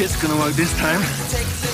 shit's 0.00 0.16
gonna 0.16 0.34
work 0.36 0.54
this 0.54 0.72
time. 0.78 1.69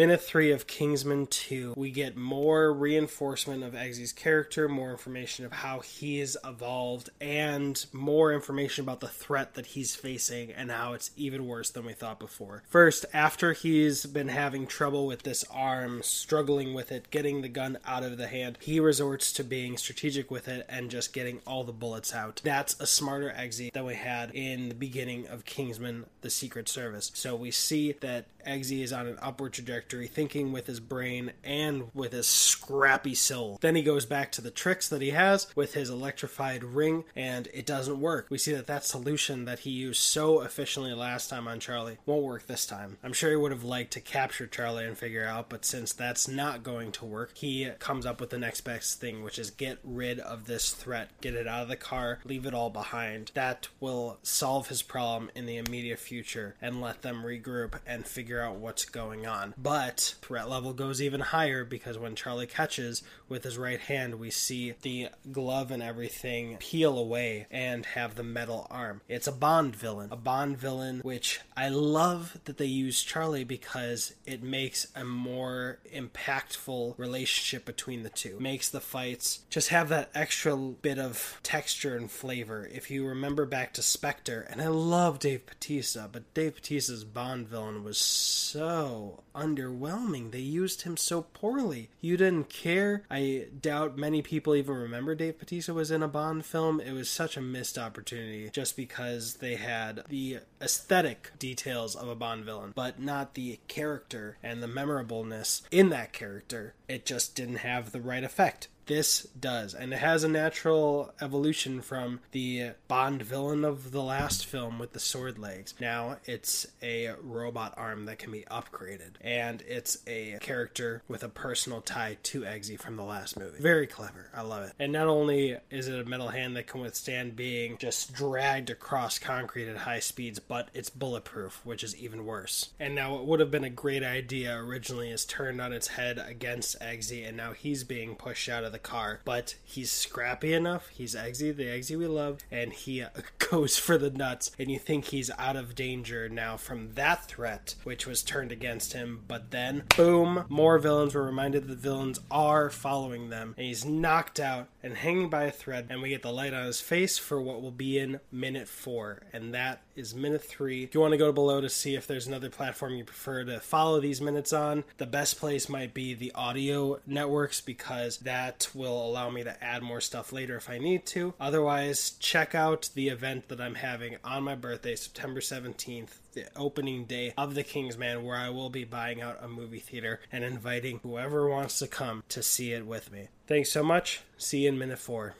Minute 0.00 0.22
three 0.22 0.50
of 0.50 0.66
Kingsman 0.66 1.26
2. 1.26 1.74
We 1.76 1.90
get 1.90 2.16
more 2.16 2.72
reinforcement 2.72 3.62
of 3.62 3.74
Eggsy's 3.74 4.14
character, 4.14 4.66
more 4.66 4.92
information 4.92 5.44
of 5.44 5.52
how 5.52 5.80
he 5.80 6.20
is 6.20 6.38
evolved, 6.42 7.10
and 7.20 7.84
more 7.92 8.32
information 8.32 8.82
about 8.82 9.00
the 9.00 9.08
threat 9.08 9.52
that 9.56 9.66
he's 9.66 9.94
facing 9.94 10.52
and 10.52 10.70
how 10.70 10.94
it's 10.94 11.10
even 11.18 11.46
worse 11.46 11.68
than 11.68 11.84
we 11.84 11.92
thought 11.92 12.18
before. 12.18 12.62
First, 12.66 13.04
after 13.12 13.52
he's 13.52 14.06
been 14.06 14.28
having 14.28 14.66
trouble 14.66 15.06
with 15.06 15.22
this 15.22 15.44
arm, 15.50 16.00
struggling 16.02 16.72
with 16.72 16.90
it, 16.90 17.10
getting 17.10 17.42
the 17.42 17.50
gun 17.50 17.76
out 17.84 18.02
of 18.02 18.16
the 18.16 18.28
hand, 18.28 18.56
he 18.62 18.80
resorts 18.80 19.34
to 19.34 19.44
being 19.44 19.76
strategic 19.76 20.30
with 20.30 20.48
it 20.48 20.64
and 20.66 20.90
just 20.90 21.12
getting 21.12 21.40
all 21.46 21.62
the 21.62 21.72
bullets 21.72 22.14
out. 22.14 22.40
That's 22.42 22.74
a 22.80 22.86
smarter 22.86 23.34
Eggsy 23.36 23.70
than 23.70 23.84
we 23.84 23.96
had 23.96 24.30
in 24.34 24.70
the 24.70 24.74
beginning 24.74 25.26
of 25.26 25.44
Kingsman 25.44 26.06
The 26.22 26.30
Secret 26.30 26.70
Service. 26.70 27.10
So 27.12 27.36
we 27.36 27.50
see 27.50 27.92
that 28.00 28.24
Eggsy 28.46 28.82
is 28.82 28.92
on 28.92 29.06
an 29.06 29.18
upward 29.20 29.52
trajectory, 29.52 29.89
thinking 30.06 30.52
with 30.52 30.66
his 30.66 30.80
brain 30.80 31.32
and 31.44 31.90
with 31.94 32.12
his 32.12 32.26
scrappy 32.26 33.14
soul. 33.14 33.58
Then 33.60 33.76
he 33.76 33.82
goes 33.82 34.06
back 34.06 34.32
to 34.32 34.40
the 34.40 34.50
tricks 34.50 34.88
that 34.88 35.02
he 35.02 35.10
has 35.10 35.46
with 35.54 35.74
his 35.74 35.90
electrified 35.90 36.62
ring, 36.64 37.04
and 37.16 37.48
it 37.52 37.66
doesn't 37.66 38.00
work. 38.00 38.26
We 38.30 38.38
see 38.38 38.52
that 38.52 38.66
that 38.66 38.84
solution 38.84 39.44
that 39.44 39.60
he 39.60 39.70
used 39.70 40.00
so 40.00 40.42
efficiently 40.42 40.92
last 40.92 41.28
time 41.28 41.48
on 41.48 41.60
Charlie 41.60 41.98
won't 42.06 42.22
work 42.22 42.46
this 42.46 42.66
time. 42.66 42.98
I'm 43.02 43.12
sure 43.12 43.30
he 43.30 43.36
would 43.36 43.52
have 43.52 43.64
liked 43.64 43.92
to 43.92 44.00
capture 44.00 44.46
Charlie 44.46 44.84
and 44.84 44.96
figure 44.96 45.24
out, 45.24 45.48
but 45.48 45.64
since 45.64 45.92
that's 45.92 46.28
not 46.28 46.62
going 46.62 46.92
to 46.92 47.04
work, 47.04 47.36
he 47.36 47.70
comes 47.78 48.06
up 48.06 48.20
with 48.20 48.30
the 48.30 48.38
next 48.38 48.62
best 48.62 49.00
thing, 49.00 49.22
which 49.22 49.38
is 49.38 49.50
get 49.50 49.78
rid 49.82 50.20
of 50.20 50.46
this 50.46 50.72
threat, 50.72 51.10
get 51.20 51.34
it 51.34 51.46
out 51.46 51.62
of 51.62 51.68
the 51.68 51.76
car, 51.76 52.20
leave 52.24 52.46
it 52.46 52.54
all 52.54 52.70
behind. 52.70 53.30
That 53.34 53.68
will 53.80 54.18
solve 54.22 54.68
his 54.68 54.82
problem 54.82 55.30
in 55.34 55.46
the 55.46 55.56
immediate 55.56 55.98
future 55.98 56.54
and 56.60 56.80
let 56.80 57.02
them 57.02 57.22
regroup 57.22 57.74
and 57.86 58.06
figure 58.06 58.40
out 58.40 58.56
what's 58.56 58.84
going 58.84 59.26
on. 59.26 59.54
But 59.56 59.79
threat 59.88 60.48
level 60.48 60.72
goes 60.72 61.00
even 61.00 61.20
higher 61.20 61.64
because 61.64 61.98
when 61.98 62.14
Charlie 62.14 62.46
catches 62.46 63.02
with 63.28 63.44
his 63.44 63.58
right 63.58 63.80
hand, 63.80 64.16
we 64.16 64.30
see 64.30 64.74
the 64.82 65.08
glove 65.32 65.70
and 65.70 65.82
everything 65.82 66.56
peel 66.58 66.98
away 66.98 67.46
and 67.50 67.86
have 67.86 68.14
the 68.14 68.22
metal 68.22 68.66
arm. 68.70 69.00
It's 69.08 69.26
a 69.26 69.32
Bond 69.32 69.74
villain, 69.74 70.10
a 70.12 70.16
Bond 70.16 70.58
villain, 70.58 71.00
which 71.00 71.40
I 71.56 71.68
love 71.68 72.38
that 72.44 72.58
they 72.58 72.66
use 72.66 73.02
Charlie 73.02 73.44
because 73.44 74.14
it 74.26 74.42
makes 74.42 74.86
a 74.94 75.04
more 75.04 75.78
impactful 75.94 76.98
relationship 76.98 77.64
between 77.64 78.02
the 78.02 78.10
two. 78.10 78.38
Makes 78.40 78.68
the 78.68 78.80
fights 78.80 79.40
just 79.48 79.68
have 79.68 79.88
that 79.88 80.10
extra 80.14 80.56
bit 80.56 80.98
of 80.98 81.38
texture 81.42 81.96
and 81.96 82.10
flavor. 82.10 82.68
If 82.72 82.90
you 82.90 83.06
remember 83.06 83.46
back 83.46 83.72
to 83.74 83.82
Spectre, 83.82 84.46
and 84.50 84.60
I 84.60 84.68
love 84.68 85.18
Dave 85.18 85.46
Batista, 85.46 86.08
but 86.10 86.32
Dave 86.34 86.56
Batista's 86.56 87.04
Bond 87.04 87.48
villain 87.48 87.84
was 87.84 87.98
so 87.98 89.22
underwhelming. 89.70 90.30
They 90.30 90.40
used 90.40 90.82
him 90.82 90.96
so 90.96 91.22
poorly. 91.22 91.90
You 92.00 92.16
didn't 92.16 92.48
care. 92.48 93.02
I 93.10 93.46
doubt 93.60 93.96
many 93.96 94.22
people 94.22 94.54
even 94.54 94.74
remember 94.74 95.14
Dave 95.14 95.38
Batista 95.38 95.72
was 95.72 95.90
in 95.90 96.02
a 96.02 96.08
Bond 96.08 96.44
film. 96.44 96.80
It 96.80 96.92
was 96.92 97.08
such 97.08 97.36
a 97.36 97.40
missed 97.40 97.78
opportunity 97.78 98.50
just 98.50 98.76
because 98.76 99.34
they 99.34 99.56
had 99.56 100.02
the 100.08 100.38
aesthetic 100.60 101.32
details 101.38 101.94
of 101.94 102.08
a 102.08 102.14
Bond 102.14 102.44
villain, 102.44 102.72
but 102.74 103.00
not 103.00 103.34
the 103.34 103.58
character 103.68 104.36
and 104.42 104.62
the 104.62 104.68
memorableness 104.68 105.62
in 105.70 105.88
that 105.90 106.12
character. 106.12 106.74
It 106.88 107.06
just 107.06 107.34
didn't 107.34 107.56
have 107.56 107.92
the 107.92 108.00
right 108.00 108.24
effect. 108.24 108.68
This 108.86 109.28
does, 109.38 109.74
and 109.74 109.92
it 109.92 109.98
has 109.98 110.24
a 110.24 110.28
natural 110.28 111.12
evolution 111.20 111.80
from 111.80 112.20
the 112.32 112.72
Bond 112.88 113.22
villain 113.22 113.64
of 113.64 113.92
the 113.92 114.02
last 114.02 114.46
film 114.46 114.78
with 114.78 114.92
the 114.92 115.00
sword 115.00 115.38
legs. 115.38 115.74
Now 115.80 116.16
it's 116.24 116.66
a 116.82 117.12
robot 117.22 117.74
arm 117.76 118.06
that 118.06 118.18
can 118.18 118.32
be 118.32 118.44
upgraded, 118.50 119.12
and 119.20 119.62
it's 119.62 119.98
a 120.06 120.38
character 120.40 121.02
with 121.06 121.22
a 121.22 121.28
personal 121.28 121.80
tie 121.80 122.18
to 122.24 122.40
Eggsy 122.42 122.78
from 122.78 122.96
the 122.96 123.04
last 123.04 123.38
movie. 123.38 123.60
Very 123.60 123.86
clever. 123.86 124.28
I 124.34 124.42
love 124.42 124.64
it. 124.64 124.72
And 124.78 124.92
not 124.92 125.06
only 125.06 125.56
is 125.70 125.86
it 125.86 126.00
a 126.00 126.08
metal 126.08 126.28
hand 126.28 126.56
that 126.56 126.66
can 126.66 126.80
withstand 126.80 127.36
being 127.36 127.78
just 127.78 128.12
dragged 128.12 128.70
across 128.70 129.18
concrete 129.18 129.68
at 129.68 129.76
high 129.76 130.00
speeds, 130.00 130.40
but 130.40 130.68
it's 130.74 130.90
bulletproof, 130.90 131.60
which 131.64 131.84
is 131.84 131.96
even 131.96 132.24
worse. 132.26 132.70
And 132.80 132.94
now 132.94 133.12
what 133.12 133.26
would 133.26 133.40
have 133.40 133.50
been 133.50 133.64
a 133.64 133.70
great 133.70 134.02
idea 134.02 134.56
originally 134.56 135.10
is 135.10 135.24
turned 135.24 135.60
on 135.60 135.72
its 135.72 135.88
head 135.88 136.18
against 136.18 136.80
Eggsy, 136.80 137.26
and 137.26 137.36
now 137.36 137.52
he's 137.52 137.84
being 137.84 138.16
pushed 138.16 138.48
out 138.48 138.64
of 138.64 138.69
the 138.70 138.78
car. 138.78 139.20
But 139.24 139.56
he's 139.64 139.90
scrappy 139.90 140.52
enough. 140.52 140.88
He's 140.88 141.14
Eggsy, 141.14 141.54
the 141.54 141.64
Eggsy 141.64 141.98
we 141.98 142.06
love, 142.06 142.38
and 142.50 142.72
he 142.72 143.02
uh, 143.02 143.08
goes 143.50 143.76
for 143.76 143.98
the 143.98 144.10
nuts. 144.10 144.50
And 144.58 144.70
you 144.70 144.78
think 144.78 145.06
he's 145.06 145.30
out 145.38 145.56
of 145.56 145.74
danger 145.74 146.28
now 146.28 146.56
from 146.56 146.94
that 146.94 147.26
threat, 147.26 147.74
which 147.84 148.06
was 148.06 148.22
turned 148.22 148.52
against 148.52 148.92
him. 148.92 149.22
But 149.28 149.50
then, 149.50 149.84
boom, 149.96 150.44
more 150.48 150.78
villains 150.78 151.14
were 151.14 151.24
reminded 151.24 151.64
that 151.64 151.68
the 151.68 151.76
villains 151.76 152.20
are 152.30 152.70
following 152.70 153.30
them, 153.30 153.54
and 153.56 153.66
he's 153.66 153.84
knocked 153.84 154.40
out 154.40 154.68
and 154.82 154.96
hanging 154.96 155.28
by 155.28 155.44
a 155.44 155.50
thread. 155.50 155.86
And 155.90 156.02
we 156.02 156.10
get 156.10 156.22
the 156.22 156.32
light 156.32 156.54
on 156.54 156.64
his 156.64 156.80
face 156.80 157.18
for 157.18 157.40
what 157.40 157.62
will 157.62 157.70
be 157.70 157.98
in 157.98 158.20
minute 158.32 158.68
four, 158.68 159.22
and 159.32 159.54
that 159.54 159.82
is 159.94 160.14
minute 160.14 160.42
three. 160.42 160.84
If 160.84 160.94
you 160.94 161.00
want 161.00 161.12
to 161.12 161.18
go 161.18 161.32
below 161.32 161.60
to 161.60 161.68
see 161.68 161.94
if 161.94 162.06
there's 162.06 162.26
another 162.26 162.50
platform 162.50 162.94
you 162.94 163.04
prefer 163.04 163.44
to 163.44 163.60
follow 163.60 164.00
these 164.00 164.20
minutes 164.20 164.52
on, 164.52 164.84
the 164.98 165.06
best 165.06 165.38
place 165.38 165.68
might 165.68 165.94
be 165.94 166.14
the 166.14 166.32
audio 166.34 167.00
networks 167.06 167.60
because 167.60 168.18
that 168.18 168.68
will 168.74 169.06
allow 169.06 169.30
me 169.30 169.44
to 169.44 169.62
add 169.62 169.82
more 169.82 170.00
stuff 170.00 170.32
later 170.32 170.56
if 170.56 170.70
I 170.70 170.78
need 170.78 171.06
to. 171.06 171.34
Otherwise, 171.40 172.12
check 172.12 172.54
out 172.54 172.90
the 172.94 173.08
event 173.08 173.48
that 173.48 173.60
I'm 173.60 173.76
having 173.76 174.16
on 174.24 174.44
my 174.44 174.54
birthday, 174.54 174.96
September 174.96 175.40
17th. 175.40 176.16
The 176.32 176.46
opening 176.56 177.06
day 177.06 177.34
of 177.36 177.54
the 177.54 177.64
Kingsman, 177.64 178.24
where 178.24 178.36
I 178.36 178.50
will 178.50 178.70
be 178.70 178.84
buying 178.84 179.20
out 179.20 179.42
a 179.42 179.48
movie 179.48 179.80
theater 179.80 180.20
and 180.30 180.44
inviting 180.44 181.00
whoever 181.02 181.48
wants 181.48 181.78
to 181.80 181.88
come 181.88 182.22
to 182.28 182.42
see 182.42 182.72
it 182.72 182.86
with 182.86 183.10
me. 183.10 183.28
Thanks 183.46 183.72
so 183.72 183.82
much. 183.82 184.20
See 184.38 184.60
you 184.60 184.68
in 184.68 184.78
minute 184.78 184.98
four. 184.98 185.34